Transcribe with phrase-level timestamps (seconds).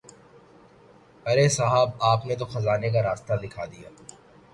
[1.25, 3.89] ارے صاحب آپ نے تو خزانے کا راستہ دکھا دیا۔